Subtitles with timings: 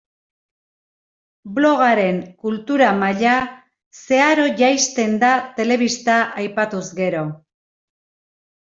[1.57, 2.17] Blogaren
[2.47, 3.35] kultura maila
[4.01, 7.27] zeharo jaisten da telebista aipatuz gero.